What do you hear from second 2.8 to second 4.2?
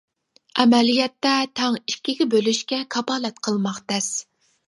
كاپالەت قىلماق تەس.